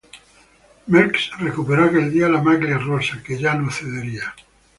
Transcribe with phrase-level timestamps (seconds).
[0.87, 4.33] Merckx recuperó aquel día la maglia rosa, que ya no cedería.